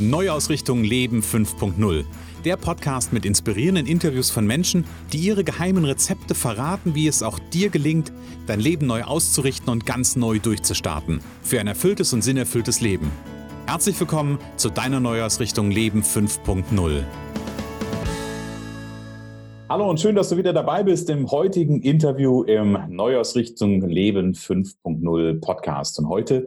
[0.00, 2.04] Neuausrichtung Leben 5.0.
[2.46, 7.38] Der Podcast mit inspirierenden Interviews von Menschen, die ihre geheimen Rezepte verraten, wie es auch
[7.38, 8.10] dir gelingt,
[8.46, 11.20] dein Leben neu auszurichten und ganz neu durchzustarten.
[11.42, 13.12] Für ein erfülltes und sinnerfülltes Leben.
[13.66, 17.02] Herzlich willkommen zu deiner Neuausrichtung Leben 5.0.
[19.68, 25.40] Hallo und schön, dass du wieder dabei bist im heutigen Interview im Neuausrichtung Leben 5.0
[25.40, 25.98] Podcast.
[25.98, 26.46] Und heute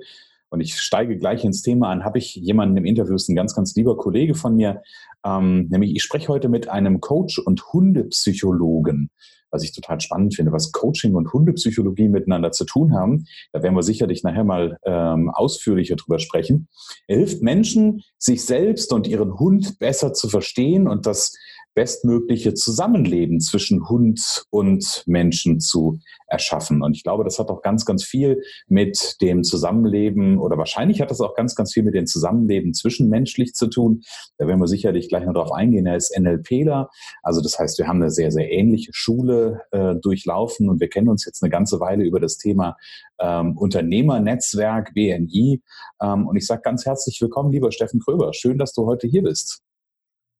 [0.53, 3.55] und ich steige gleich ins Thema an, habe ich jemanden im Interview, ist ein ganz,
[3.55, 4.83] ganz lieber Kollege von mir,
[5.25, 9.09] ähm, nämlich ich spreche heute mit einem Coach und Hundepsychologen,
[9.49, 13.25] was ich total spannend finde, was Coaching und Hundepsychologie miteinander zu tun haben.
[13.51, 16.67] Da werden wir sicherlich nachher mal ähm, ausführlicher drüber sprechen.
[17.07, 21.33] Er hilft Menschen, sich selbst und ihren Hund besser zu verstehen und das
[21.73, 26.81] bestmögliche Zusammenleben zwischen Hund und Menschen zu erschaffen.
[26.81, 31.11] Und ich glaube, das hat auch ganz, ganz viel mit dem Zusammenleben oder wahrscheinlich hat
[31.11, 34.01] das auch ganz, ganz viel mit dem Zusammenleben zwischenmenschlich zu tun.
[34.37, 35.85] Da werden wir sicherlich gleich noch drauf eingehen.
[35.85, 36.89] Er ist NLPler.
[37.21, 41.09] Also das heißt, wir haben eine sehr, sehr ähnliche Schule äh, durchlaufen und wir kennen
[41.09, 42.77] uns jetzt eine ganze Weile über das Thema
[43.19, 45.61] ähm, Unternehmernetzwerk BNI.
[46.01, 48.33] Ähm, und ich sage ganz herzlich willkommen, lieber Steffen Kröber.
[48.33, 49.63] Schön, dass du heute hier bist.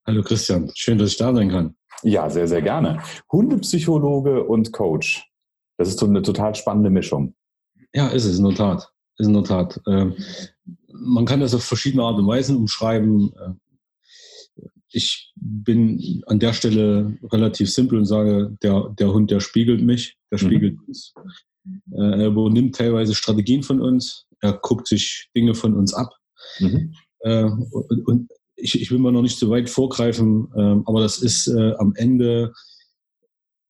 [0.06, 1.76] Hallo Christian, schön, dass ich da sein kann.
[2.04, 3.02] Ja, sehr, sehr gerne.
[3.32, 5.26] Hundepsychologe und Coach.
[5.78, 7.36] Das ist so eine total spannende Mischung.
[7.94, 8.90] Ja, ist es in der Tat.
[9.18, 9.80] Ist in der Tat.
[9.88, 10.16] Ähm,
[10.92, 13.34] man kann das auf verschiedene Art und Weisen umschreiben.
[13.34, 19.82] Äh, ich bin an der Stelle relativ simpel und sage, der, der Hund, der spiegelt
[19.82, 20.46] mich, der mhm.
[20.46, 20.84] spiegelt mhm.
[20.88, 21.14] uns.
[21.94, 26.14] Äh, er übernimmt teilweise Strategien von uns, er guckt sich Dinge von uns ab.
[26.60, 26.94] Mhm.
[27.20, 28.30] Äh, und, und
[28.64, 31.94] ich, ich will mal noch nicht zu weit vorgreifen, ähm, aber das ist äh, am
[31.96, 32.54] Ende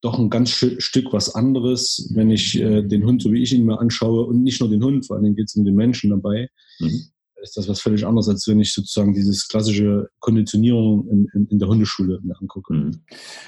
[0.02, 3.66] doch ein ganz Stück was anderes, wenn ich äh, den Hund, so wie ich ihn
[3.66, 6.49] mir anschaue, und nicht nur den Hund, vor allem geht es um den Menschen dabei,
[6.80, 7.05] mhm.
[7.41, 11.59] ist das was völlig anderes, als wenn ich sozusagen dieses klassische Konditionierung in, in, in
[11.59, 12.73] der Hundeschule mir angucke.
[12.73, 13.02] Mhm.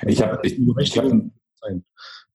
[0.07, 1.11] Ich habe ich, ich hab,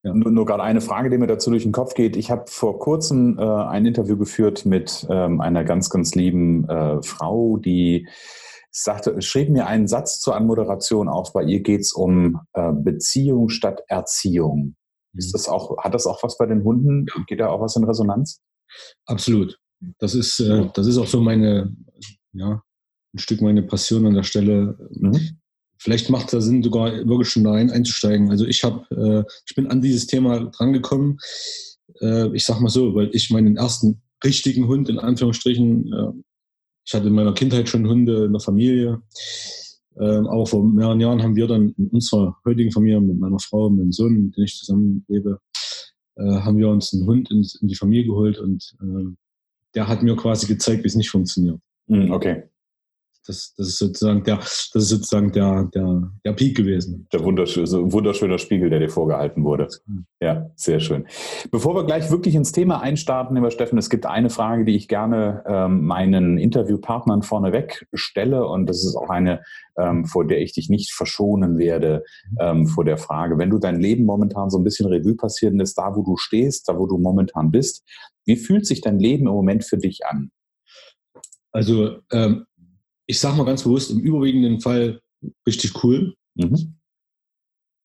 [0.03, 0.15] ja.
[0.15, 2.17] Nur, nur gerade eine Frage, die mir dazu durch den Kopf geht.
[2.17, 7.03] Ich habe vor kurzem äh, ein Interview geführt mit ähm, einer ganz, ganz lieben äh,
[7.03, 8.07] Frau, die
[8.71, 11.33] sagte, schrieb mir einen Satz zur Anmoderation auf.
[11.33, 14.77] Bei ihr geht es um äh, Beziehung statt Erziehung.
[15.15, 15.33] Ist mhm.
[15.33, 17.07] das auch, hat das auch was bei den Hunden?
[17.27, 18.41] Geht da auch was in Resonanz?
[19.07, 19.59] Absolut.
[19.99, 21.75] Das ist, äh, das ist auch so meine,
[22.33, 22.63] ja,
[23.13, 24.77] ein Stück meine Passion an der Stelle.
[24.91, 25.41] Mhm.
[25.79, 28.31] Vielleicht macht es Sinn, sogar wirklich schon da einzusteigen.
[28.31, 31.19] Also ich habe, äh, ich bin an dieses Thema drangekommen.
[32.01, 36.23] Äh, ich sag mal so, weil ich meinen ersten richtigen Hund in Anführungsstrichen äh,
[36.91, 39.01] ich hatte in meiner Kindheit schon Hunde in der Familie.
[39.97, 43.71] Ähm, aber vor mehreren Jahren haben wir dann in unserer heutigen Familie mit meiner Frau,
[43.71, 45.39] mit dem Sohn, mit dem ich zusammen lebe,
[46.17, 49.15] äh, haben wir uns einen Hund in, in die Familie geholt und äh,
[49.77, 51.61] der hat mir quasi gezeigt, wie es nicht funktioniert.
[51.87, 52.43] Hm, okay.
[53.27, 57.07] Das, das ist sozusagen der, das ist sozusagen der, der, der Peak gewesen.
[57.13, 59.69] Der wunderschöne, wunderschöner Spiegel, der dir vorgehalten wurde.
[60.21, 61.07] Ja, sehr schön.
[61.51, 64.89] Bevor wir gleich wirklich ins Thema einstarten, lieber Steffen, es gibt eine Frage, die ich
[64.89, 69.43] gerne ähm, meinen Interviewpartnern vorneweg stelle und das ist auch eine,
[69.79, 72.05] ähm, vor der ich dich nicht verschonen werde,
[72.39, 75.77] ähm, vor der Frage, wenn du dein Leben momentan so ein bisschen Revue passieren lässt,
[75.79, 77.85] da wo du stehst, da wo du momentan bist,
[78.25, 80.31] wie fühlt sich dein Leben im Moment für dich an?
[81.53, 82.47] Also ähm,
[83.11, 85.01] ich sage mal ganz bewusst, im überwiegenden Fall
[85.47, 86.15] richtig cool.
[86.37, 86.77] Mhm.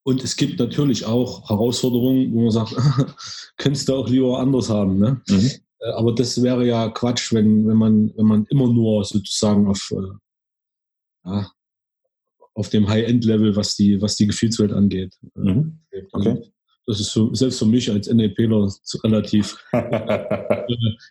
[0.03, 2.75] Und es gibt natürlich auch Herausforderungen, wo man sagt,
[3.57, 4.99] könntest du auch lieber anders haben.
[4.99, 5.21] Ne?
[5.27, 5.51] Mhm.
[5.79, 9.91] Äh, aber das wäre ja Quatsch, wenn, wenn, man, wenn man immer nur sozusagen auf,
[9.91, 11.51] äh, ja,
[12.53, 15.17] auf dem High-End-Level, was die, was die Gefühlswelt angeht.
[15.35, 15.79] Äh, mhm.
[16.11, 16.51] Okay.
[16.85, 18.71] Das ist so, selbst für mich als NLPler
[19.03, 20.67] relativ, äh,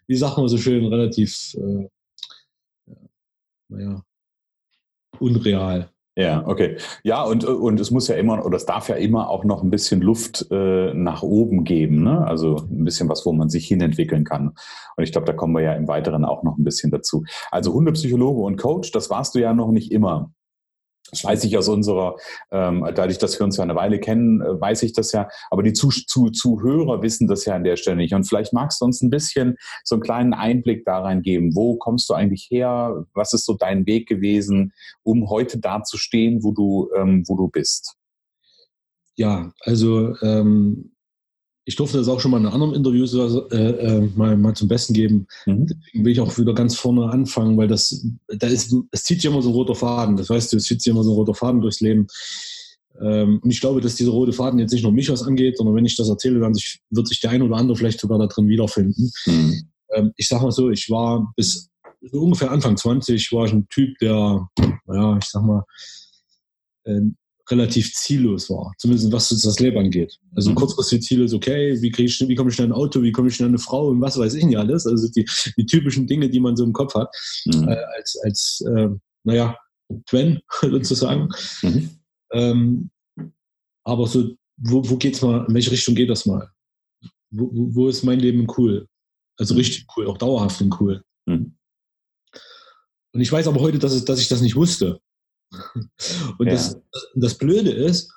[0.07, 1.89] wie sagt man so schön, relativ äh,
[3.69, 4.03] naja,
[5.19, 5.91] unreal.
[6.17, 6.77] Ja, okay.
[7.03, 9.71] Ja, und, und es muss ja immer, oder es darf ja immer auch noch ein
[9.71, 12.25] bisschen Luft äh, nach oben geben, ne?
[12.25, 14.55] Also ein bisschen was, wo man sich hinentwickeln kann.
[14.97, 17.25] Und ich glaube, da kommen wir ja im Weiteren auch noch ein bisschen dazu.
[17.51, 20.31] Also Hundepsychologe und Coach, das warst du ja noch nicht immer.
[21.11, 22.17] Das weiß ich aus unserer,
[22.51, 25.29] ähm, dadurch, dass wir uns ja eine Weile kennen, äh, weiß ich das ja.
[25.51, 28.15] Aber die Zuh Zuh Zuhörer wissen das ja an der Stelle nicht.
[28.15, 31.55] Und vielleicht magst du uns ein bisschen so einen kleinen Einblick da rein geben.
[31.55, 33.05] Wo kommst du eigentlich her?
[33.13, 34.73] Was ist so dein Weg gewesen,
[35.03, 37.97] um heute da zu stehen, wo du, ähm, wo du bist?
[39.17, 40.94] Ja, also ähm,
[41.67, 44.93] ich durfte das auch schon mal in anderen Interviews äh, äh, mal, mal zum Besten
[44.93, 45.27] geben.
[45.47, 45.67] Mhm.
[45.67, 49.31] Deswegen will ich auch wieder ganz vorne anfangen, weil das, da ist, es zieht sich
[49.31, 50.17] immer so ein roter Faden.
[50.17, 52.07] Das weißt du, es zieht sich immer so ein roter Faden durchs Leben.
[53.01, 55.75] Ähm, und ich glaube, dass dieser rote Faden jetzt nicht nur mich was angeht, sondern
[55.75, 58.27] wenn ich das erzähle, dann sich, wird sich der ein oder andere vielleicht sogar da
[58.27, 59.11] drin wiederfinden.
[59.27, 59.69] Mhm.
[59.95, 61.71] Ähm, ich sag mal so, ich war bis
[62.03, 64.47] so ungefähr Anfang 20 war ich ein Typ, der,
[64.87, 65.65] naja, ich sag mal,
[66.85, 67.01] äh,
[67.51, 70.19] relativ ziellos war, zumindest was das Leben angeht.
[70.35, 70.55] Also mhm.
[70.55, 73.29] kurzfristige Ziele ist okay, wie, krieg ich, wie komme ich schnell ein Auto, wie komme
[73.29, 74.87] ich schnell eine Frau und was weiß ich nicht alles.
[74.87, 77.15] Also die, die typischen Dinge, die man so im Kopf hat,
[77.47, 77.69] mhm.
[77.69, 78.89] äh, als, als äh,
[79.25, 79.59] naja,
[80.07, 81.29] Twen sozusagen.
[81.63, 81.91] Mhm.
[82.33, 82.91] Ähm,
[83.85, 86.51] aber so, wo, wo geht's mal, in welche Richtung geht das mal?
[87.31, 88.89] Wo, wo ist mein Leben cool?
[89.37, 89.59] Also mhm.
[89.59, 91.03] richtig cool, auch dauerhaft und cool.
[91.27, 91.57] Mhm.
[93.13, 95.01] Und ich weiß aber heute, dass, es, dass ich das nicht wusste.
[96.39, 96.53] Und ja.
[96.53, 96.81] das,
[97.15, 98.13] das Blöde ist,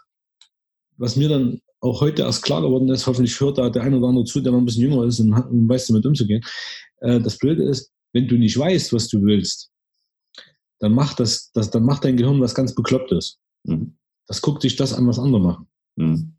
[0.98, 4.08] was mir dann auch heute erst klar geworden ist, hoffentlich hört da der eine oder
[4.08, 6.44] andere zu, der noch ein bisschen jünger ist und, und weiß damit umzugehen.
[7.02, 9.72] Äh, das Blöde ist, wenn du nicht weißt, was du willst,
[10.80, 13.40] dann macht das, das dann macht dein Gehirn was ganz Beklopptes.
[13.64, 13.96] Mhm.
[14.28, 15.68] Das guckt sich das an, was andere machen.
[15.96, 16.34] Mhm.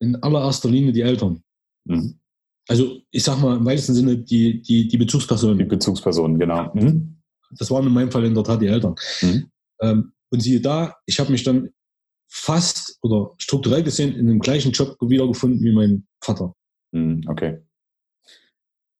[0.00, 1.42] In allererster Linie die Eltern.
[1.84, 2.18] Mhm.
[2.68, 5.58] Also ich sag mal im weitesten Sinne die, die, die Bezugspersonen.
[5.58, 6.72] Die Bezugspersonen, genau.
[6.74, 7.16] Mhm.
[7.52, 8.94] Das waren in meinem Fall in der Tat die Eltern.
[9.20, 9.50] Mhm.
[9.82, 11.70] Ähm, und siehe da, ich habe mich dann
[12.30, 16.54] fast oder strukturell gesehen in dem gleichen Job wiedergefunden wie mein Vater.
[16.92, 17.58] Mhm, okay.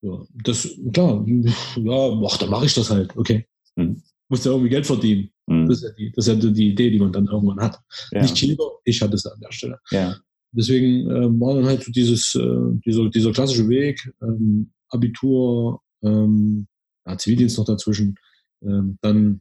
[0.02, 3.46] Ja, das, klar, ja, ach, dann mache ich das halt, okay.
[3.76, 4.02] Mhm.
[4.28, 5.30] Muss ja irgendwie Geld verdienen.
[5.46, 5.68] Mhm.
[5.68, 7.80] Das, ist ja die, das ist ja die Idee, die man dann irgendwann hat.
[8.10, 8.22] Ja.
[8.22, 9.78] Nicht jeder, ich hatte es an der Stelle.
[9.90, 10.16] Ja.
[10.50, 16.66] Deswegen äh, war dann halt so dieses, äh, dieser, dieser klassische Weg, ähm, Abitur, ähm,
[17.06, 18.16] ja, Zivildienst noch dazwischen,
[18.62, 19.40] ähm, dann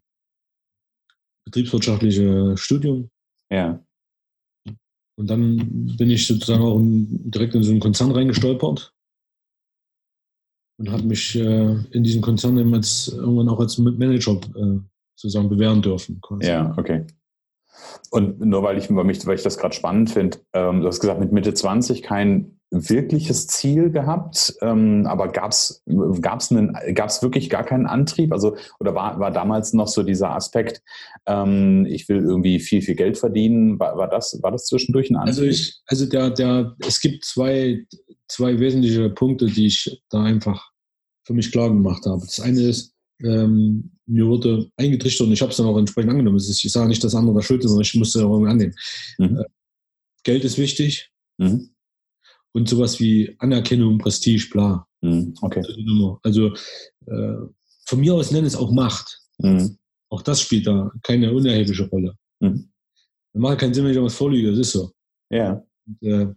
[1.46, 3.10] betriebswirtschaftliche Studium.
[3.52, 3.84] Ja.
[5.18, 8.94] Und dann bin ich sozusagen auch direkt in so einen Konzern reingestolpert
[10.80, 14.80] und habe mich äh, in diesem Konzern eben als, irgendwann auch als Manager äh,
[15.16, 16.20] sozusagen bewähren dürfen.
[16.22, 16.48] Quasi.
[16.48, 17.06] Ja, okay.
[18.10, 21.00] Und nur weil ich, weil mich, weil ich das gerade spannend finde, ähm, du hast
[21.00, 25.84] gesagt, mit Mitte 20 kein wirkliches Ziel gehabt, ähm, aber gab es
[26.22, 26.54] gab's
[26.94, 28.32] gab's wirklich gar keinen Antrieb?
[28.32, 30.82] Also, oder war, war damals noch so dieser Aspekt,
[31.26, 33.78] ähm, ich will irgendwie viel, viel Geld verdienen?
[33.78, 35.30] War, war, das, war das zwischendurch ein Antrieb?
[35.30, 37.86] Also, ich, also der, der, es gibt zwei,
[38.30, 40.72] zwei wesentliche Punkte, die ich da einfach
[41.26, 42.22] für mich klar gemacht habe.
[42.22, 46.38] Das eine ist, ähm, mir wurde eingetrichtert und ich habe es dann auch entsprechend angenommen.
[46.38, 48.76] Ist, ich sage nicht, dass andere da schuld sind, sondern ich musste es irgendwie annehmen.
[49.18, 49.38] Mhm.
[49.40, 49.44] Äh,
[50.24, 51.71] Geld ist wichtig mhm.
[52.54, 54.88] Und sowas wie Anerkennung, Prestige, bla.
[55.02, 55.34] Mhm.
[55.42, 55.64] Okay.
[56.24, 56.54] Also
[57.08, 57.38] äh,
[57.86, 59.20] von mir aus nenne es auch Macht.
[59.40, 59.78] Mhm.
[60.10, 62.16] Auch das spielt da keine unerhebliche Rolle.
[62.40, 62.70] Mhm.
[63.34, 64.92] Dann macht keinen Sinn, wenn ich was vorliege, das ist so.
[65.30, 65.64] Ja.
[65.88, 66.28] Und, äh,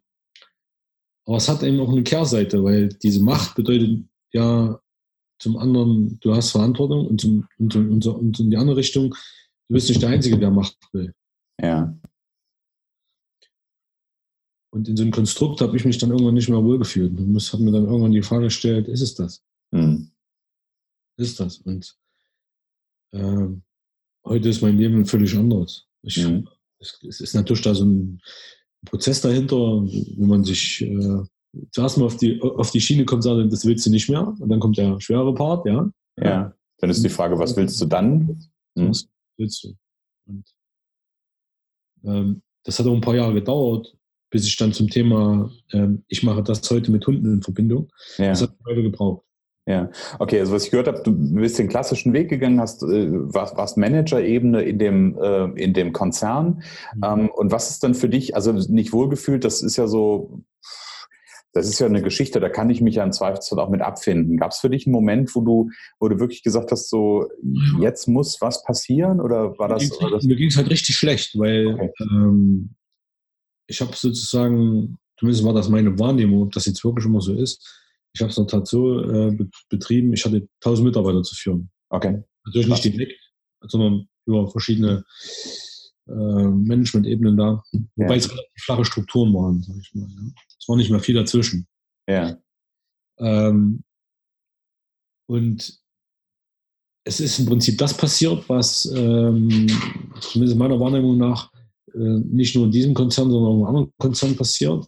[1.26, 4.78] aber es hat eben auch eine Kehrseite, weil diese Macht bedeutet ja
[5.38, 9.10] zum anderen, du hast Verantwortung und, zum, und, und, und in die andere Richtung,
[9.68, 11.12] du bist nicht der Einzige, der Macht will.
[11.60, 11.96] Ja.
[14.74, 17.16] Und in so einem Konstrukt habe ich mich dann irgendwann nicht mehr wohlgefühlt.
[17.16, 19.40] Und habe mir dann irgendwann die Frage gestellt, ist es das?
[19.70, 20.10] Mhm.
[21.16, 21.58] Ist das?
[21.58, 21.96] Und
[23.12, 23.46] äh,
[24.24, 25.86] heute ist mein Leben völlig anders.
[26.02, 26.48] Ich, mhm.
[26.80, 28.20] es, es, ist natürlich da so ein
[28.84, 31.22] Prozess dahinter, wo man sich äh,
[31.70, 34.26] zuerst mal auf die, auf die Schiene kommt, sagt, das willst du nicht mehr.
[34.26, 35.88] Und dann kommt der schwere Part, ja.
[36.20, 38.44] Ja, dann ist die Frage, was willst du dann?
[38.76, 38.88] Hm.
[38.88, 39.06] Was
[39.36, 39.76] willst du?
[40.26, 40.44] Und
[42.02, 43.96] ähm, das hat auch ein paar Jahre gedauert,
[44.34, 47.88] bis ich dann zum Thema, ähm, ich mache das heute mit Hunden in Verbindung.
[48.18, 48.30] Ja.
[48.30, 49.22] Das hat heute gebraucht.
[49.64, 53.10] Ja, okay, also was ich gehört habe, du bist den klassischen Weg gegangen, hast, äh,
[53.12, 56.64] warst, warst Manager-Ebene in dem, äh, in dem Konzern.
[56.96, 57.04] Mhm.
[57.04, 60.42] Ähm, und was ist dann für dich, also nicht wohlgefühlt, das ist ja so,
[61.52, 64.36] das ist ja eine Geschichte, da kann ich mich ja im Zweifelsfall auch mit abfinden.
[64.36, 65.70] Gab es für dich einen Moment, wo du,
[66.00, 67.28] wo du wirklich gesagt hast, so
[67.80, 69.20] jetzt muss was passieren?
[69.20, 69.88] Oder war das?
[70.24, 71.90] Mir ging es halt richtig schlecht, weil okay.
[72.00, 72.74] ähm,
[73.66, 77.82] ich habe sozusagen, zumindest war das meine Wahrnehmung, ob das jetzt wirklich immer so ist,
[78.14, 79.36] ich habe es in der Tat so äh,
[79.68, 81.70] betrieben, ich hatte 1000 Mitarbeiter zu führen.
[81.90, 82.22] Okay.
[82.44, 83.20] Natürlich nicht direkt,
[83.62, 85.04] sondern über verschiedene
[86.06, 87.62] äh, Management-Ebenen da,
[87.96, 88.16] wobei ja.
[88.16, 90.08] es relativ flache Strukturen waren, sag ich mal.
[90.08, 90.32] Ja.
[90.58, 91.66] Es war nicht mehr viel dazwischen.
[92.08, 92.36] Ja.
[93.18, 93.82] Ähm,
[95.26, 95.78] und
[97.04, 99.66] es ist im Prinzip das passiert, was ähm,
[100.20, 101.50] zumindest meiner Wahrnehmung nach
[101.94, 104.84] nicht nur in diesem Konzern, sondern auch in anderen Konzernen passiert,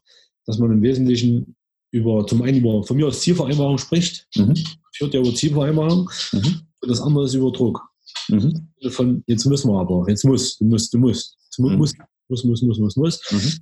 [0.47, 1.57] dass man im Wesentlichen
[1.93, 4.55] über zum einen über von mir aus Zielvereinbarung spricht, mhm.
[4.93, 6.61] führt ja über Zielvereinbarung mhm.
[6.81, 7.81] und das andere ist über Druck.
[8.29, 8.69] Mhm.
[8.91, 11.77] Von jetzt müssen wir aber, jetzt muss, du musst, du musst, du mhm.
[11.77, 11.97] musst,
[12.29, 13.21] muss, muss, muss, muss, muss.
[13.31, 13.53] Mhm.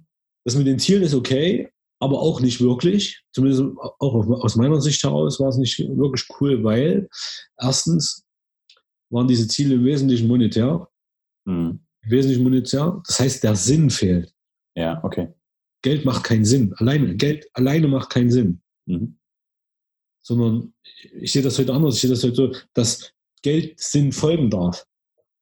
[0.44, 1.70] Das mit den Zielen ist okay,
[2.00, 3.22] aber auch nicht wirklich.
[3.32, 7.08] Zumindest auch aus meiner Sicht heraus war es nicht wirklich cool, weil
[7.58, 8.24] erstens
[9.10, 10.88] waren diese Ziele im Wesentlichen monetär.
[11.44, 11.83] Mhm.
[12.04, 13.02] Im Wesentlichen monetär.
[13.06, 14.32] Das heißt, der Sinn fehlt.
[14.76, 15.28] Ja, okay.
[15.82, 16.74] Geld macht keinen Sinn.
[16.78, 18.60] Alleine, Geld alleine macht keinen Sinn.
[18.86, 19.18] Mhm.
[20.22, 20.74] sondern
[21.20, 21.94] ich sehe das heute anders.
[21.94, 24.86] Ich sehe das heute so, dass Geld Sinn folgen darf.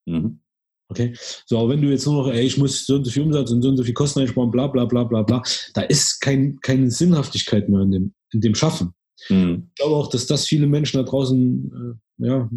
[0.06, 0.40] Mhm.
[0.88, 1.14] Okay.
[1.46, 3.50] So, aber wenn du jetzt nur noch, ey, ich muss so und so viel Umsatz
[3.50, 5.42] und so und so viel Kosten einsparen, bla bla bla bla bla,
[5.74, 8.92] da ist kein, keine Sinnhaftigkeit mehr in dem, in dem Schaffen.
[9.28, 9.68] Mhm.
[9.70, 12.50] Ich glaube auch, dass das viele Menschen da draußen äh, ja,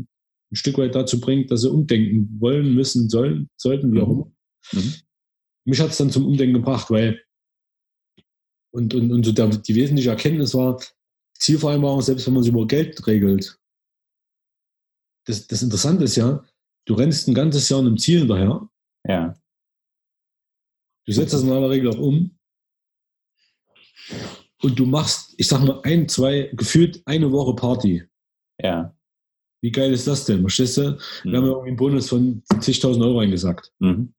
[0.52, 4.14] ein Stück weit dazu bringt, dass sie umdenken wollen, müssen, sollen, sollten, wie auch mhm.
[4.14, 4.32] immer.
[4.74, 4.94] Mhm.
[5.66, 7.22] Mich hat es dann zum Umdenken gebracht, weil
[8.72, 10.82] und, und, und so der, die wesentliche Erkenntnis war,
[11.40, 13.60] Zielvereinbarung, selbst wenn man sie über Geld regelt.
[15.26, 16.46] Das, das Interessante ist ja,
[16.86, 18.70] du rennst ein ganzes Jahr einem Ziel hinterher.
[19.08, 19.34] Ja.
[21.06, 22.38] Du setzt das in aller Regel auch um.
[24.62, 28.04] Und du machst, ich sag mal, ein, zwei, gefühlt eine Woche Party.
[28.62, 28.95] Ja.
[29.66, 30.42] Wie geil ist das denn?
[30.42, 30.82] Verstehst du?
[30.92, 31.32] Mhm.
[31.32, 33.72] Wir haben ja irgendwie einen Bonus von zigtausend Euro eingesagt.
[33.80, 34.14] Mhm.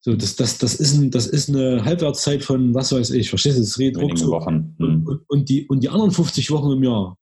[0.00, 3.58] So, das, das, das, ist ein, das ist eine Halbwertszeit von, was weiß ich, verstehst
[3.58, 3.60] du?
[3.60, 4.76] Das redet Wochen.
[4.78, 5.06] Mhm.
[5.06, 7.18] Und, und, die, und die anderen 50 Wochen im Jahr,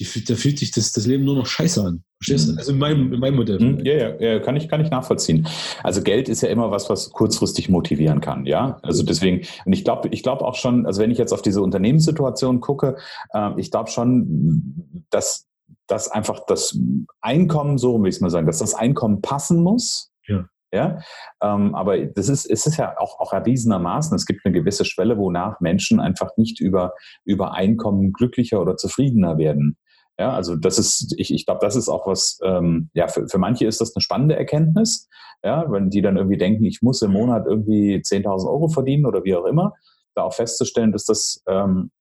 [0.00, 2.02] die, da fühlt sich das, das Leben nur noch scheiße an.
[2.20, 2.52] Verstehst du?
[2.54, 2.58] Mhm.
[2.58, 3.60] Also in meinem, in meinem Modell.
[3.60, 3.86] Mhm.
[3.86, 5.46] Ja, ja, ja, kann ich, kann ich nachvollziehen.
[5.84, 8.80] Also Geld ist ja immer was, was kurzfristig motivieren kann, ja.
[8.82, 11.62] Also deswegen, und ich glaube, ich glaube auch schon, also wenn ich jetzt auf diese
[11.62, 12.96] Unternehmenssituation gucke,
[13.32, 15.47] äh, ich glaube schon, dass,
[15.88, 16.78] dass einfach das
[17.20, 20.12] Einkommen, so wie ich es mal sagen, dass das Einkommen passen muss.
[20.26, 20.44] Ja.
[20.70, 20.98] Ja,
[21.42, 25.16] ähm, aber das ist, es ist ja auch, auch erwiesenermaßen, es gibt eine gewisse Schwelle,
[25.16, 26.92] wonach Menschen einfach nicht über,
[27.24, 29.78] über Einkommen glücklicher oder zufriedener werden.
[30.18, 33.38] Ja, also das ist, ich, ich glaube, das ist auch was, ähm, ja, für, für
[33.38, 35.08] manche ist das eine spannende Erkenntnis,
[35.42, 39.24] ja, wenn die dann irgendwie denken, ich muss im Monat irgendwie 10.000 Euro verdienen oder
[39.24, 39.72] wie auch immer,
[40.14, 41.92] da auch festzustellen, dass das, ähm,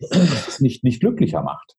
[0.00, 1.76] das nicht, nicht glücklicher macht.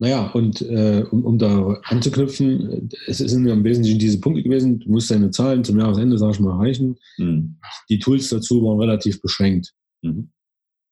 [0.00, 4.78] Naja, und äh, um, um da anzuknüpfen, es sind ja im Wesentlichen diese Punkte gewesen,
[4.78, 6.96] du musst deine Zahlen zum Jahresende, sag ich mal, erreichen.
[7.16, 7.56] Mhm.
[7.88, 9.74] Die Tools dazu waren relativ beschränkt.
[10.02, 10.30] Mhm.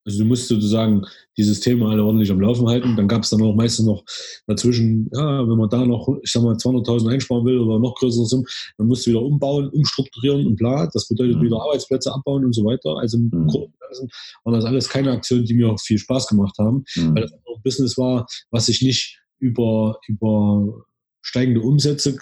[0.07, 1.05] Also du musst sozusagen
[1.37, 2.97] dieses Thema alle ordentlich am Laufen halten.
[2.97, 4.05] Dann gab es dann auch meistens noch
[4.47, 8.25] dazwischen, ja, wenn man da noch, ich sag mal, 200.000 einsparen will oder noch größere
[8.25, 8.47] Summen,
[8.79, 10.89] dann musst du wieder umbauen, umstrukturieren und bla.
[10.93, 11.43] Das bedeutet mhm.
[11.43, 12.97] wieder Arbeitsplätze abbauen und so weiter.
[12.97, 13.49] Also im mhm.
[13.49, 14.09] Großen
[14.45, 17.15] waren das alles keine Aktionen, die mir auch viel Spaß gemacht haben, mhm.
[17.15, 20.85] weil das auch ein Business war, was sich nicht über, über
[21.21, 22.17] steigende Umsätze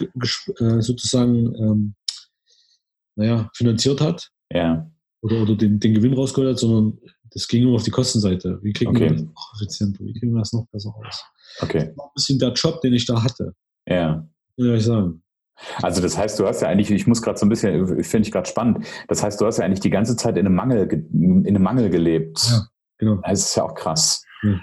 [0.59, 1.95] äh, sozusagen ähm,
[3.17, 4.31] naja, finanziert hat.
[4.51, 4.91] Ja.
[5.21, 6.99] Oder, oder den, den Gewinn rausgeholt hat, sondern
[7.35, 8.61] das ging nur auf die Kostenseite.
[8.63, 9.11] Wie kriegen okay.
[9.11, 10.05] wir das noch effizienter?
[10.05, 11.25] Wie kriegen wir das noch besser raus?
[11.61, 11.87] Okay.
[11.89, 13.55] Das war ein bisschen der Job, den ich da hatte.
[13.87, 14.27] Ja.
[14.57, 15.23] Soll ich sagen?
[15.83, 18.33] Also das heißt, du hast ja eigentlich, ich muss gerade so ein bisschen, finde ich
[18.33, 21.47] gerade spannend, das heißt, du hast ja eigentlich die ganze Zeit in einem Mangel, in
[21.47, 22.39] einem Mangel gelebt.
[22.51, 22.67] Ja,
[22.99, 23.21] genau.
[23.25, 24.25] Das ist ja auch krass.
[24.43, 24.61] Ja.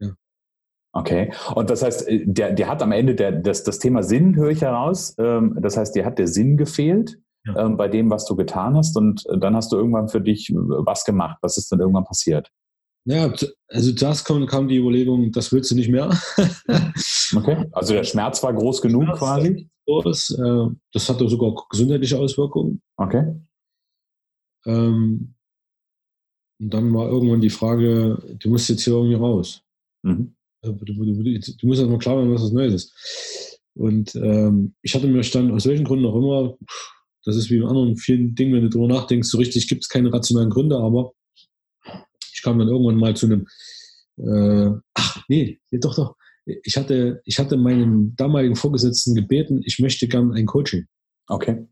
[0.00, 0.10] ja.
[0.92, 1.32] Okay.
[1.54, 4.50] Und das heißt, äh, der, der hat am Ende der, das, das Thema Sinn, höre
[4.50, 5.14] ich heraus.
[5.18, 7.66] Ähm, das heißt, dir hat der Sinn gefehlt ja.
[7.66, 8.96] ähm, bei dem, was du getan hast.
[8.96, 11.38] Und äh, dann hast du irgendwann für dich äh, was gemacht.
[11.42, 12.50] Was ist dann irgendwann passiert?
[13.04, 13.32] Ja,
[13.68, 16.08] also zuerst kam, kam die Überlegung, das willst du nicht mehr.
[17.36, 19.68] okay, also der Schmerz war groß genug Schmerz quasi?
[19.86, 22.80] Groß, äh, das hatte sogar gesundheitliche Auswirkungen.
[22.96, 23.34] Okay.
[24.66, 25.34] Ähm,
[26.60, 29.62] und dann war irgendwann die Frage, du musst jetzt hier irgendwie raus.
[30.02, 30.36] Mhm.
[30.62, 33.60] Du, du, du, du, musst erstmal klar werden, was das Neues ist.
[33.74, 36.56] Und ähm, ich hatte mir dann aus welchen Gründen auch immer
[37.24, 39.88] das ist wie bei anderen vielen Dingen, wenn du darüber nachdenkst, so richtig gibt es
[39.88, 41.12] keine rationalen Gründe, aber
[42.32, 43.46] ich kam dann irgendwann mal zu einem,
[44.16, 46.16] äh, ach nee, doch, doch.
[46.44, 50.86] Ich hatte, ich hatte meinen damaligen Vorgesetzten gebeten, ich möchte gern ein Coaching.
[51.28, 51.66] Okay.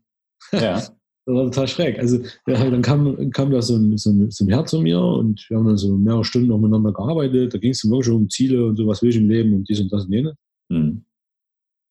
[0.53, 0.81] Ja.
[1.25, 1.99] das war total schräg.
[1.99, 5.45] Also dann kam, kam da so ein, so, ein, so ein Herr zu mir und
[5.49, 7.53] wir haben dann so mehrere Stunden noch miteinander gearbeitet.
[7.53, 9.81] Da ging es wirklich um Ziele und so, was will ich im Leben und dies
[9.81, 10.35] und das und jene.
[10.69, 11.05] Mhm.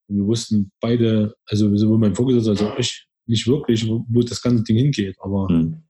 [0.08, 4.20] Und wir wussten beide, also sowohl mein Vorgesetzter als auch ich, nicht wirklich, wo, wo
[4.22, 5.16] das ganze Ding hingeht.
[5.20, 5.82] Aber hm.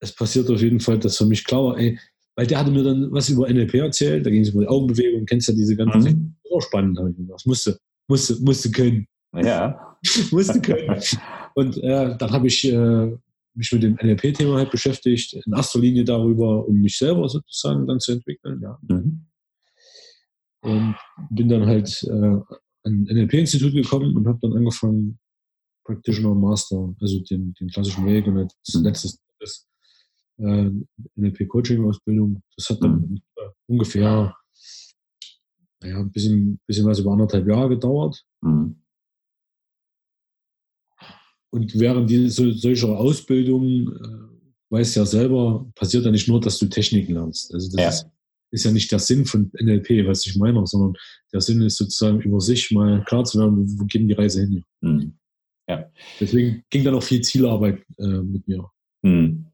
[0.00, 1.98] es passiert auf jeden Fall, dass für mich klar war, ey,
[2.36, 5.26] weil der hatte mir dann was über NLP erzählt, da ging es über die Augenbewegung,
[5.26, 6.36] kennst ja diese ganzen mhm.
[6.42, 7.46] Das auch spannend, habe ich gedacht.
[7.46, 9.06] Musste, musste, musste können.
[9.34, 9.96] Ja.
[10.30, 11.00] musste können.
[11.54, 13.16] Und äh, dann habe ich äh,
[13.54, 18.00] mich mit dem NLP-Thema halt beschäftigt, in erster Linie darüber, um mich selber sozusagen dann
[18.00, 18.60] zu entwickeln.
[18.62, 18.78] Ja.
[18.88, 19.26] Mhm.
[20.62, 20.96] Und
[21.30, 22.42] bin dann halt äh, an
[22.84, 25.19] ein NLP-Institut gekommen und habe dann angefangen,
[25.84, 28.84] Practitioner Master, also den, den klassischen Weg und als mhm.
[28.84, 29.68] letztes ist
[30.38, 30.70] äh,
[31.16, 32.42] NLP Coaching Ausbildung.
[32.56, 33.20] Das hat dann mhm.
[33.66, 34.34] ungefähr
[35.82, 38.22] naja, ein bisschen, bisschen was über anderthalb Jahre gedauert.
[38.42, 38.76] Mhm.
[41.52, 46.66] Und während diese, solcher Ausbildung, äh, weißt ja selber, passiert ja nicht nur, dass du
[46.66, 47.52] Techniken lernst.
[47.52, 47.88] Also das ja.
[47.88, 48.06] Ist,
[48.52, 50.94] ist, ja nicht der Sinn von NLP, was ich meine, sondern
[51.32, 54.42] der Sinn ist sozusagen über sich mal klar zu werden, wo, wo geht die Reise
[54.42, 54.64] hin.
[54.80, 55.18] Mhm.
[55.70, 55.84] Ja.
[56.18, 58.68] Deswegen ging dann auch viel Zielarbeit äh, mit mir.
[59.02, 59.46] Hm.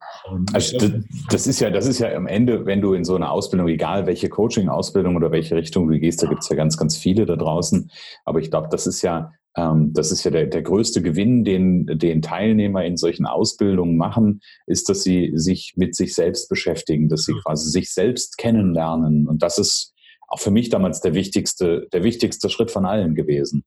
[0.53, 0.93] Also das,
[1.31, 4.07] das, ist ja, das ist ja am Ende, wenn du in so eine Ausbildung, egal
[4.07, 7.37] welche Coaching-Ausbildung oder welche Richtung du gehst, da gibt es ja ganz, ganz viele da
[7.37, 7.91] draußen.
[8.25, 11.87] Aber ich glaube, das ist ja, ähm, das ist ja der, der größte Gewinn, den,
[11.87, 17.25] den Teilnehmer in solchen Ausbildungen machen, ist, dass sie sich mit sich selbst beschäftigen, dass
[17.25, 19.29] sie quasi sich selbst kennenlernen.
[19.29, 19.93] Und das ist
[20.29, 23.65] auch für mich damals der wichtigste, der wichtigste Schritt von allen gewesen.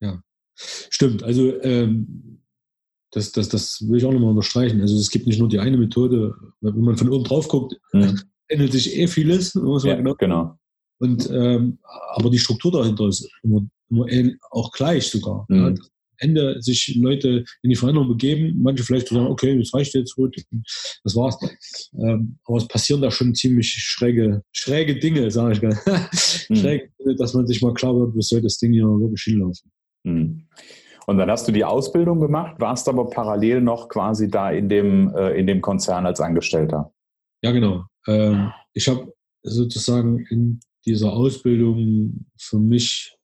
[0.00, 0.22] Ja,
[0.54, 1.22] stimmt.
[1.22, 2.40] Also ähm,
[3.14, 4.80] das, das, das will ich auch nochmal unterstreichen.
[4.80, 8.20] Also es gibt nicht nur die eine Methode, wenn man von oben drauf guckt, mhm.
[8.48, 9.54] ändert sich eh vieles.
[9.54, 10.14] Ja, genau.
[10.14, 10.58] genau.
[10.98, 11.78] Und, ähm,
[12.14, 15.46] aber die Struktur dahinter ist immer, immer auch gleich sogar.
[15.48, 15.56] Mhm.
[15.56, 15.78] Ja, am
[16.18, 20.36] Ende sich Leute in die Veränderung begeben, manche vielleicht sagen, okay, das reicht jetzt gut,
[21.02, 21.36] das war's.
[21.98, 25.78] Ähm, aber es passieren da schon ziemlich schräge, schräge Dinge, sage ich gerne.
[26.48, 26.56] mhm.
[26.56, 29.70] Schräge Dinge, dass man sich mal klar wird, wie soll das Ding hier wirklich hinlaufen.
[30.04, 30.46] Mhm.
[31.06, 35.14] Und dann hast du die Ausbildung gemacht, warst aber parallel noch quasi da in dem,
[35.14, 36.92] äh, in dem Konzern als Angestellter.
[37.42, 37.84] Ja, genau.
[38.06, 43.16] Ähm, ich habe sozusagen in dieser Ausbildung für mich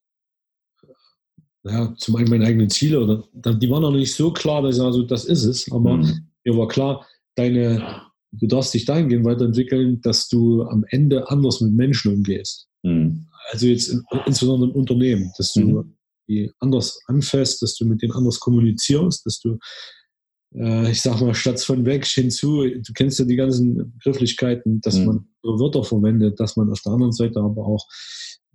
[1.64, 4.82] ja, zum einen meine eigenen Ziele, oder die waren noch nicht so klar, dass ich
[4.82, 6.30] sage, das ist es, aber mhm.
[6.44, 11.72] mir war klar, deine, du darfst dich dahingehend weiterentwickeln, dass du am Ende anders mit
[11.72, 12.66] Menschen umgehst.
[12.82, 13.26] Mhm.
[13.50, 13.94] Also jetzt
[14.24, 15.94] insbesondere im Unternehmen, dass du mhm
[16.30, 19.58] die anders anfasst, dass du mit denen anders kommunizierst, dass du,
[20.54, 24.96] äh, ich sag mal, statt von weg hinzu, du kennst ja die ganzen Begrifflichkeiten, dass
[24.96, 25.06] mhm.
[25.06, 27.86] man Wörter verwendet, dass man auf der anderen Seite aber auch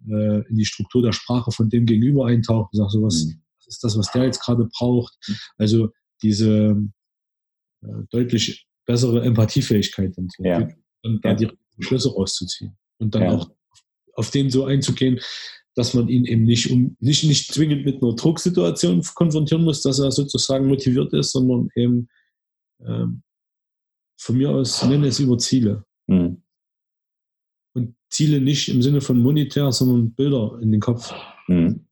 [0.07, 3.41] äh, in die Struktur der Sprache von dem Gegenüber eintaucht und sagt, so was, mhm.
[3.57, 5.13] was ist das, was der jetzt gerade braucht.
[5.57, 5.89] Also
[6.23, 6.81] diese
[7.83, 10.43] äh, deutlich bessere Empathiefähigkeit und, so.
[10.43, 10.69] ja.
[11.03, 11.35] und da ja.
[11.35, 13.31] die Schlüsse rauszuziehen und dann ja.
[13.31, 13.51] auch
[14.13, 15.19] auf den so einzugehen,
[15.75, 19.99] dass man ihn eben nicht, um, nicht, nicht zwingend mit einer Drucksituation konfrontieren muss, dass
[19.99, 22.07] er sozusagen motiviert ist, sondern eben
[22.85, 23.21] ähm,
[24.17, 25.83] von mir aus nenne es über Ziele.
[26.07, 26.41] Mhm.
[27.73, 31.13] Und Ziele nicht im Sinne von monetär, sondern Bilder in den Kopf.
[31.47, 31.85] Mhm.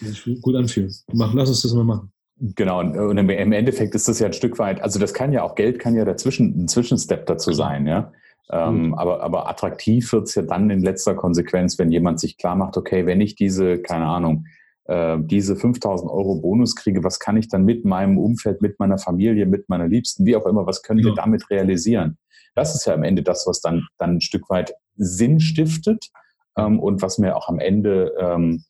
[0.00, 0.92] Die sich gut anfühlen.
[1.12, 2.10] Machen, lass uns das mal machen.
[2.38, 5.54] Genau, und im Endeffekt ist das ja ein Stück weit, also das kann ja auch
[5.54, 8.12] Geld, kann ja dazwischen ein Zwischenstep dazu sein, ja.
[8.50, 12.56] Ähm, aber, aber attraktiv wird es ja dann in letzter Konsequenz, wenn jemand sich klar
[12.56, 14.46] macht, okay, wenn ich diese, keine Ahnung,
[14.84, 18.98] äh, diese 5000 Euro Bonus kriege, was kann ich dann mit meinem Umfeld, mit meiner
[18.98, 21.06] Familie, mit meiner Liebsten, wie auch immer, was können ja.
[21.06, 22.18] wir damit realisieren?
[22.54, 26.10] Das ist ja am Ende das, was dann, dann ein Stück weit Sinn stiftet
[26.56, 28.64] ähm, und was mir auch am Ende, ähm,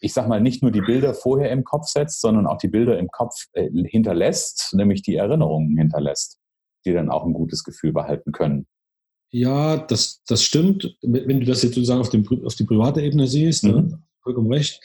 [0.00, 2.98] ich sag mal, nicht nur die Bilder vorher im Kopf setzt, sondern auch die Bilder
[2.98, 6.38] im Kopf äh, hinterlässt, nämlich die Erinnerungen hinterlässt,
[6.84, 8.66] die dann auch ein gutes Gefühl behalten können.
[9.30, 10.96] Ja, das, das stimmt.
[11.02, 13.70] Wenn du das jetzt sozusagen auf, dem, auf die private Ebene siehst, mhm.
[13.70, 14.80] ne, vollkommen recht.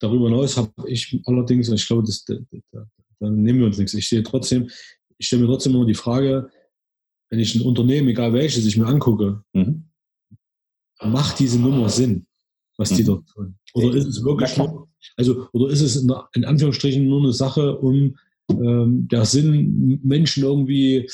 [0.00, 2.34] Darüber hinaus habe ich allerdings, ich glaube, das, da,
[2.72, 2.86] da,
[3.20, 3.94] da, nehmen wir uns nichts.
[3.94, 4.68] Ich sehe trotzdem,
[5.18, 6.50] ich stelle mir trotzdem immer die Frage,
[7.30, 9.84] wenn ich ein Unternehmen, egal welches, ich mir angucke, mhm.
[11.00, 12.26] macht diese Nummer Sinn,
[12.76, 13.06] was die mhm.
[13.06, 13.58] dort tun?
[13.74, 17.78] Oder ist es wirklich nur, also, oder ist es in, in Anführungsstrichen nur eine Sache,
[17.78, 18.16] um
[18.50, 21.08] ähm, der Sinn, Menschen irgendwie,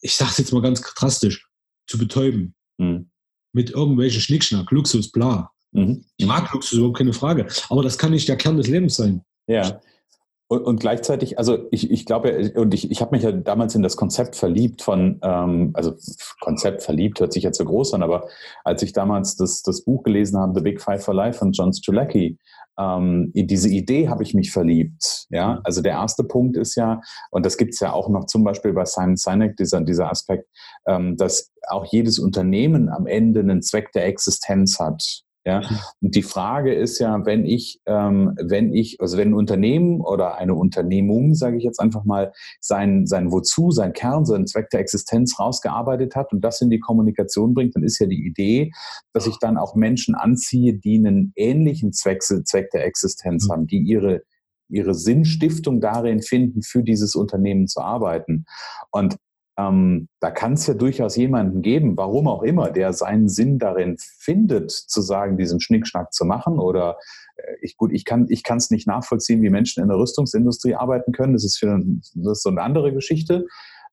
[0.00, 1.48] ich sage es jetzt mal ganz drastisch,
[1.86, 2.54] zu betäuben.
[2.78, 3.10] Mhm.
[3.52, 5.50] Mit irgendwelchen Schnickschnack, Luxus, bla.
[5.72, 6.04] Mhm.
[6.16, 7.46] Ich mag Luxus, überhaupt keine Frage.
[7.68, 9.22] Aber das kann nicht der Kern des Lebens sein.
[9.46, 9.80] Ja.
[10.48, 13.82] Und, und gleichzeitig, also ich, ich glaube, und ich, ich habe mich ja damals in
[13.82, 15.94] das Konzept verliebt von, ähm, also
[16.40, 18.28] Konzept verliebt hört sich jetzt so groß an, aber
[18.62, 21.72] als ich damals das, das Buch gelesen habe, The Big Five for Life von John
[21.72, 22.38] Strelacki,
[22.78, 25.26] ähm, in diese Idee habe ich mich verliebt.
[25.30, 25.60] Ja, mhm.
[25.64, 28.72] also der erste Punkt ist ja, und das gibt es ja auch noch zum Beispiel
[28.72, 30.48] bei Simon Sinek, dieser, dieser Aspekt,
[30.86, 35.22] ähm, dass auch jedes Unternehmen am Ende einen Zweck der Existenz hat.
[35.46, 35.78] Ja, mhm.
[36.00, 40.38] und die Frage ist ja, wenn ich, ähm, wenn ich, also wenn ein Unternehmen oder
[40.38, 44.80] eine Unternehmung, sage ich jetzt einfach mal, sein, sein Wozu, sein Kern, seinen Zweck der
[44.80, 48.72] Existenz rausgearbeitet hat und das in die Kommunikation bringt, dann ist ja die Idee,
[49.12, 53.52] dass ich dann auch Menschen anziehe, die einen ähnlichen Zweck, Zweck der Existenz mhm.
[53.52, 54.22] haben, die ihre
[54.68, 58.46] ihre Sinnstiftung darin finden, für dieses Unternehmen zu arbeiten.
[58.90, 59.16] Und
[59.58, 63.96] ähm, da kann es ja durchaus jemanden geben, warum auch immer, der seinen Sinn darin
[63.98, 66.98] findet, zu sagen, diesen Schnickschnack zu machen oder
[67.36, 71.12] äh, ich, gut, ich kann ich es nicht nachvollziehen, wie Menschen in der Rüstungsindustrie arbeiten
[71.12, 71.32] können.
[71.32, 71.80] Das ist, für,
[72.14, 73.46] das ist so eine andere Geschichte.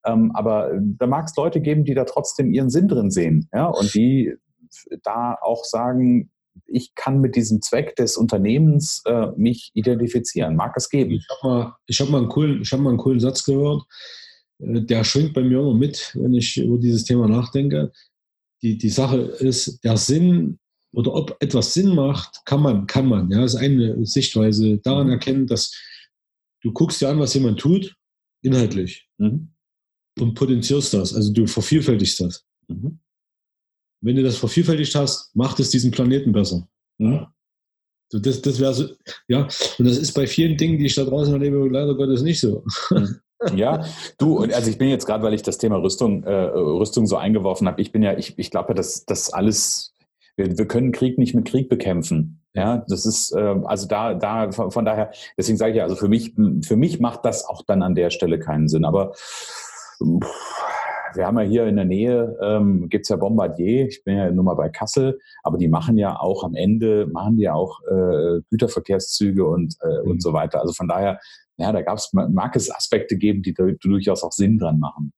[0.05, 3.67] Ähm, aber da mag es Leute geben, die da trotzdem ihren Sinn drin sehen, ja,
[3.67, 4.35] und die
[5.03, 6.29] da auch sagen,
[6.65, 10.55] ich kann mit diesem Zweck des Unternehmens äh, mich identifizieren.
[10.55, 11.11] Mag es geben.
[11.11, 13.83] Ich habe mal, hab mal, einen coolen, hab mal einen coolen Satz gehört.
[14.65, 17.91] Der schwingt bei mir immer mit, wenn ich über dieses Thema nachdenke.
[18.61, 20.59] Die, die Sache ist, der Sinn
[20.93, 23.29] oder ob etwas Sinn macht, kann man, kann man.
[23.29, 24.77] Ja, das ist eine Sichtweise.
[24.77, 25.13] Daran mhm.
[25.13, 25.75] erkennen, dass
[26.61, 27.95] du guckst dir an, was jemand tut,
[28.41, 29.07] inhaltlich.
[29.17, 29.49] Mhm.
[30.19, 31.13] und potenzierst das.
[31.13, 32.45] Also du vervielfältigst das.
[32.67, 32.99] Mhm.
[34.01, 36.67] Wenn du das vervielfältigt hast, macht es diesen Planeten besser.
[36.99, 37.27] Mhm.
[38.11, 38.89] So, das das wäre so,
[39.27, 39.47] ja,
[39.79, 42.63] und das ist bei vielen Dingen, die ich da draußen erlebe, leider Gottes nicht so.
[42.91, 43.19] Mhm.
[43.55, 43.83] Ja,
[44.17, 47.67] du, also ich bin jetzt gerade, weil ich das Thema Rüstung, äh, Rüstung so eingeworfen
[47.67, 49.93] habe, ich bin ja, ich, ich glaube, dass das alles,
[50.35, 52.39] wir, wir können Krieg nicht mit Krieg bekämpfen.
[52.55, 55.95] Ja, das ist äh, also da, da von, von daher, deswegen sage ich ja, also
[55.95, 58.85] für mich, für mich macht das auch dann an der Stelle keinen Sinn.
[58.85, 59.13] Aber
[61.15, 64.43] wir haben ja hier in der Nähe, ähm, gibt ja Bombardier, ich bin ja nur
[64.43, 68.41] mal bei Kassel, aber die machen ja auch am Ende, machen die ja auch äh,
[68.49, 70.11] Güterverkehrszüge und, äh, mhm.
[70.11, 70.61] und so weiter.
[70.61, 71.19] Also von daher,
[71.57, 75.13] ja, da gab es, mag es Aspekte geben, die da durchaus auch Sinn dran machen.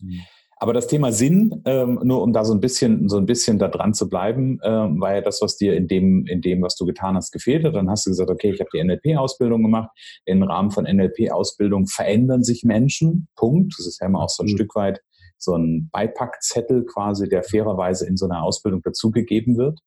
[0.00, 0.20] Mhm.
[0.58, 3.68] Aber das Thema Sinn, ähm, nur um da so ein bisschen, so ein bisschen da
[3.68, 6.86] dran zu bleiben, ähm, war ja das, was dir in dem, in dem, was du
[6.86, 7.74] getan hast, gefehlt hat.
[7.74, 9.90] Dann hast du gesagt, okay, ich habe die NLP-Ausbildung gemacht.
[10.24, 13.28] Im Rahmen von NLP-Ausbildung verändern sich Menschen.
[13.36, 13.74] Punkt.
[13.78, 14.56] Das ist ja immer auch so ein mhm.
[14.56, 15.02] Stück weit
[15.38, 19.80] so ein Beipackzettel quasi, der fairerweise in so einer Ausbildung dazugegeben wird.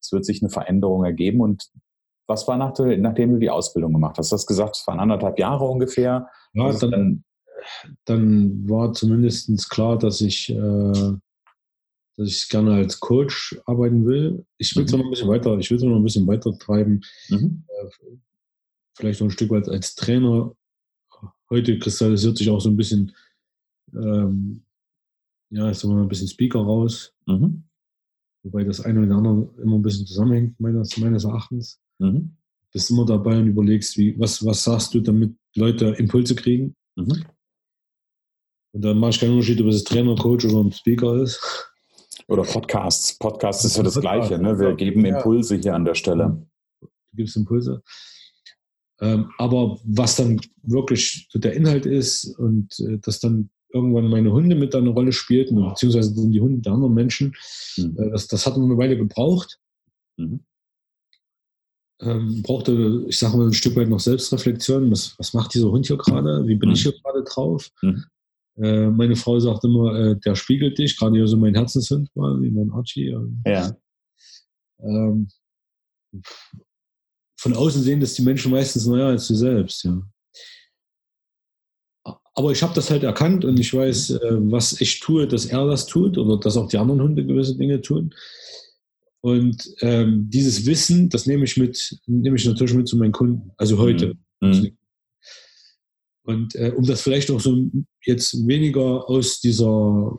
[0.00, 1.40] Es wird sich eine Veränderung ergeben.
[1.40, 1.70] Und
[2.26, 4.30] was war nach, nachdem du die Ausbildung gemacht hast?
[4.30, 6.28] Du hast gesagt, es waren anderthalb Jahre ungefähr.
[6.52, 7.24] Ja, dann,
[8.04, 11.12] dann war zumindest klar, dass ich, äh,
[12.16, 14.44] dass ich gerne als Coach arbeiten will.
[14.58, 14.98] Ich will es mhm.
[14.98, 17.00] noch ein bisschen weiter, ich will es noch ein bisschen weiter treiben.
[17.28, 17.64] Mhm.
[17.68, 18.16] Äh,
[18.96, 20.52] vielleicht noch ein Stück weit als Trainer.
[21.50, 23.14] Heute kristallisiert sich auch so ein bisschen,
[23.94, 24.65] ähm,
[25.50, 27.12] ja, ich sag mal ein bisschen Speaker raus.
[27.26, 27.64] Mhm.
[28.42, 31.80] Wobei das eine und andere immer ein bisschen zusammenhängt, meines, meines Erachtens.
[31.98, 32.36] Mhm.
[32.72, 36.76] Bist immer dabei und überlegst, wie, was, was sagst du, damit Leute Impulse kriegen.
[36.96, 37.24] Mhm.
[38.72, 41.40] Und dann mache ich keinen Unterschied, ob es Trainer, Coach oder ein Speaker ist.
[42.28, 43.16] Oder Podcasts.
[43.18, 44.38] Podcasts ist ja das Gleiche.
[44.38, 44.58] Ne?
[44.58, 46.46] Wir geben Impulse hier an der Stelle.
[46.80, 47.82] Du gibst Impulse.
[49.00, 54.56] Ähm, aber was dann wirklich der Inhalt ist und äh, dass dann irgendwann meine Hunde
[54.56, 57.34] mit eine Rolle spielten, beziehungsweise die Hunde der anderen Menschen,
[57.76, 57.96] mhm.
[57.98, 59.58] äh, das, das hat eine Weile gebraucht.
[60.16, 60.40] Mhm.
[62.00, 64.90] Ähm, brauchte, ich sage mal, ein Stück weit noch Selbstreflexion.
[64.90, 66.46] Was, was macht dieser Hund hier gerade?
[66.46, 66.74] Wie bin mhm.
[66.74, 67.70] ich hier gerade drauf?
[67.80, 68.04] Mhm.
[68.58, 72.50] Äh, meine Frau sagt immer, äh, der spiegelt dich, gerade hier so mein Herzenshund quasi,
[72.50, 73.16] mein Archie.
[73.46, 73.76] ja.
[74.80, 75.28] Ähm,
[77.38, 80.02] von außen sehen das die Menschen meistens neuer als du selbst, ja.
[82.36, 85.66] Aber ich habe das halt erkannt und ich weiß, äh, was ich tue, dass er
[85.66, 88.14] das tut oder dass auch die anderen Hunde gewisse Dinge tun.
[89.22, 93.50] Und ähm, dieses Wissen, das nehme ich mit, nehme ich natürlich mit zu meinen Kunden,
[93.56, 94.14] also heute.
[94.40, 94.76] Mhm.
[96.24, 97.56] Und äh, um das vielleicht auch so
[98.04, 100.18] jetzt weniger aus dieser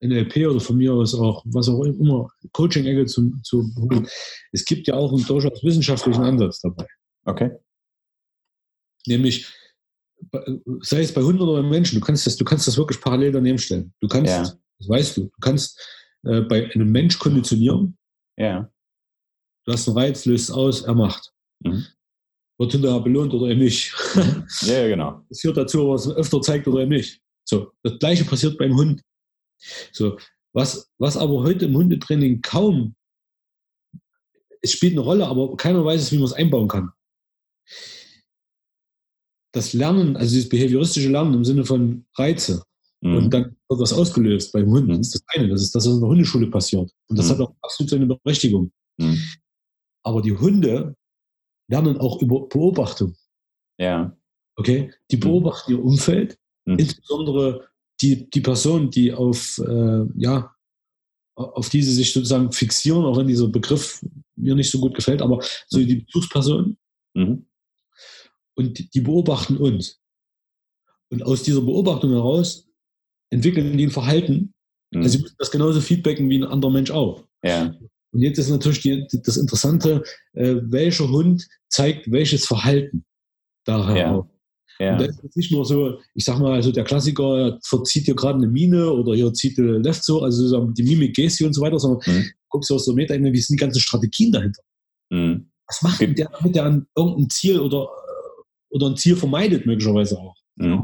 [0.00, 3.70] NLP oder von mir aus auch, was auch immer, Coaching-Ecke zu, zu
[4.52, 6.86] Es gibt ja auch einen durchaus wissenschaftlichen Ansatz dabei.
[7.24, 7.50] Okay.
[9.06, 9.46] Nämlich,
[10.80, 13.32] sei es bei Hunden oder bei Menschen, du kannst das, du kannst das wirklich parallel
[13.32, 13.92] daneben stellen.
[14.00, 14.42] Du kannst, ja.
[14.42, 15.80] das weißt du, du kannst
[16.24, 17.96] äh, bei einem Mensch konditionieren.
[18.36, 18.70] Ja.
[19.64, 21.32] Du hast einen Reiz, löst aus, er macht.
[21.60, 21.84] Mhm
[22.58, 23.92] wird hinterher belohnt oder eben nicht.
[24.62, 25.24] Ja, genau.
[25.28, 27.20] Das führt dazu, was man öfter zeigt oder eben nicht.
[27.44, 29.02] So, das gleiche passiert beim Hund.
[29.92, 30.18] So,
[30.52, 32.94] was, was aber heute im Hundetraining kaum,
[34.62, 36.92] es spielt eine Rolle, aber keiner weiß es, wie man es einbauen kann.
[39.54, 42.64] Das Lernen, also dieses behavioristische Lernen im Sinne von Reize,
[43.00, 43.16] mhm.
[43.16, 44.90] und dann wird das ausgelöst beim Hund.
[44.90, 45.48] Das ist das eine.
[45.48, 46.90] Das ist das, was in der Hundeschule passiert.
[47.08, 47.30] Und das mhm.
[47.30, 48.72] hat auch absolut seine Berechtigung.
[48.98, 49.22] Mhm.
[50.02, 50.96] Aber die Hunde
[51.70, 53.14] lernen auch über Beobachtung.
[53.78, 54.16] Ja.
[54.56, 54.92] Okay?
[55.10, 55.20] Die mhm.
[55.20, 56.78] beobachten ihr Umfeld, mhm.
[56.78, 57.68] insbesondere
[58.00, 60.50] die, die Person, die auf, äh, ja,
[61.36, 64.04] auf diese sich sozusagen fixieren, auch wenn dieser Begriff
[64.36, 65.86] mir nicht so gut gefällt, aber so mhm.
[65.86, 66.76] die Bezugsperson.
[67.14, 67.46] Mhm.
[68.56, 70.00] Und die beobachten uns.
[71.10, 72.68] Und aus dieser Beobachtung heraus
[73.30, 74.54] entwickeln die ein Verhalten.
[74.92, 75.02] Mhm.
[75.02, 77.24] Also sie müssen das genauso feedbacken wie ein anderer Mensch auch.
[77.42, 77.74] Ja.
[78.12, 83.04] Und jetzt ist natürlich die, das Interessante, äh, welcher Hund zeigt welches Verhalten
[83.64, 84.28] daher ja.
[84.78, 84.92] Ja.
[84.92, 88.38] Und das ist nicht nur so, ich sag mal, also der Klassiker verzieht hier gerade
[88.38, 91.78] eine Mine oder hier zieht der Left so, also die Mimik, Gestik und so weiter,
[91.78, 92.30] sondern mhm.
[92.48, 94.62] guckst du aus der Meta, wie sind die ganzen Strategien dahinter?
[95.10, 95.50] Mhm.
[95.66, 97.88] Was macht denn der, damit der an irgendein Ziel oder,
[98.74, 100.36] oder ein Ziel vermeidet, möglicherweise auch?
[100.56, 100.82] Ja.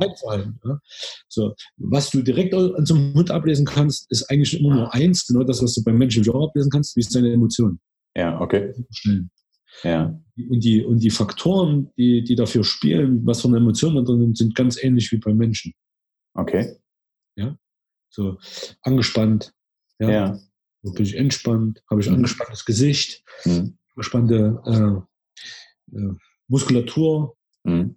[1.28, 5.26] So, was du direkt an so einem Hund ablesen kannst, ist eigentlich immer nur eins,
[5.26, 7.78] genau das, was du beim Menschen auch ablesen kannst, wie ist deine Emotion.
[8.16, 8.74] Ja, okay.
[9.84, 10.20] Ja.
[10.36, 14.20] Und die, und die Faktoren, die, die dafür spielen, was für eine Emotion da drin
[14.20, 15.72] sind, sind ganz ähnlich wie beim Menschen.
[16.34, 16.76] Okay.
[17.36, 17.56] Ja.
[18.08, 18.38] So
[18.82, 19.52] angespannt.
[20.00, 20.10] Ja.
[20.10, 20.38] ja.
[20.82, 22.16] So bin ich entspannt, habe ich mhm.
[22.16, 23.76] angespanntes Gesicht, mhm.
[23.94, 26.14] angespannte äh, äh,
[26.48, 27.36] Muskulatur.
[27.64, 27.94] Mhm.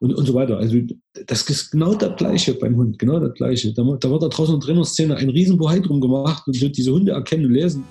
[0.00, 0.58] und, und so weiter.
[0.58, 0.78] Also
[1.26, 3.72] das ist genau das Gleiche beim Hund, genau das Gleiche.
[3.74, 6.92] Da, da wird da draußen in der Trainerszene ein Riesenbohai drum gemacht und wird diese
[6.92, 7.84] Hunde erkennen und lesen.